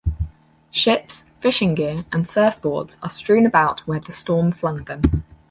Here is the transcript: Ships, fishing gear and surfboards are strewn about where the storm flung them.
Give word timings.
Ships, 0.71 1.25
fishing 1.41 1.75
gear 1.75 2.05
and 2.11 2.25
surfboards 2.25 2.97
are 3.03 3.09
strewn 3.11 3.45
about 3.45 3.81
where 3.81 3.99
the 3.99 4.11
storm 4.13 4.51
flung 4.51 4.83
them. 4.85 5.23